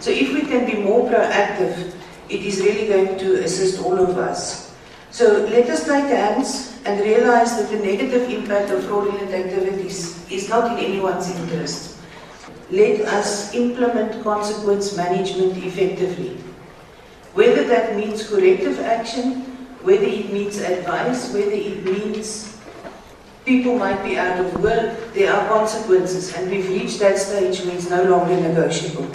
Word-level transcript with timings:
So 0.00 0.10
if 0.10 0.32
we 0.32 0.42
can 0.42 0.64
be 0.64 0.80
more 0.80 1.08
proactive, 1.08 1.92
it 2.30 2.40
is 2.40 2.60
really 2.60 2.88
going 2.88 3.18
to 3.18 3.44
assist 3.44 3.82
all 3.82 3.98
of 3.98 4.16
us. 4.16 4.74
So 5.10 5.44
let 5.52 5.68
us 5.68 5.84
take 5.84 6.06
hands 6.06 6.80
and 6.86 7.00
realize 7.00 7.58
that 7.58 7.68
the 7.68 7.84
negative 7.84 8.30
impact 8.30 8.70
of 8.70 8.84
fraudulent 8.84 9.30
activities 9.30 10.24
is 10.30 10.48
not 10.48 10.72
in 10.72 10.82
anyone's 10.82 11.28
interest. 11.28 11.98
Let 12.70 13.02
us 13.02 13.52
implement 13.52 14.22
consequence 14.22 14.96
management 14.96 15.58
effectively. 15.58 16.38
Whether 17.34 17.64
that 17.68 17.96
means 17.96 18.26
corrective 18.26 18.80
action, 18.80 19.42
whether 19.82 20.06
it 20.06 20.32
means 20.32 20.58
advice, 20.58 21.32
whether 21.34 21.52
it 21.52 21.84
means 21.84 22.56
people 23.44 23.76
might 23.76 24.02
be 24.04 24.16
out 24.16 24.38
of 24.40 24.62
work, 24.62 25.12
there 25.12 25.32
are 25.34 25.46
consequences 25.48 26.32
and 26.34 26.50
we've 26.50 26.68
reached 26.68 27.00
that 27.00 27.18
stage 27.18 27.60
where 27.66 27.74
it's 27.74 27.90
no 27.90 28.04
longer 28.04 28.40
negotiable. 28.40 29.10